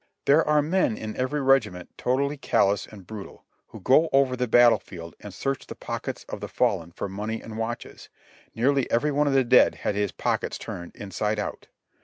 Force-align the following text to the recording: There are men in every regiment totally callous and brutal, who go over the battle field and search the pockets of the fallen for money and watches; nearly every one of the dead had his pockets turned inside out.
There 0.25 0.43
are 0.47 0.63
men 0.63 0.97
in 0.97 1.15
every 1.15 1.41
regiment 1.41 1.91
totally 1.95 2.35
callous 2.35 2.87
and 2.87 3.05
brutal, 3.05 3.45
who 3.67 3.79
go 3.79 4.09
over 4.11 4.35
the 4.35 4.47
battle 4.47 4.79
field 4.79 5.15
and 5.19 5.31
search 5.31 5.67
the 5.67 5.75
pockets 5.75 6.25
of 6.27 6.39
the 6.41 6.47
fallen 6.47 6.91
for 6.91 7.07
money 7.07 7.39
and 7.39 7.55
watches; 7.55 8.09
nearly 8.55 8.89
every 8.89 9.11
one 9.11 9.27
of 9.27 9.33
the 9.33 9.43
dead 9.43 9.75
had 9.75 9.93
his 9.93 10.11
pockets 10.11 10.57
turned 10.57 10.95
inside 10.95 11.37
out. 11.37 11.67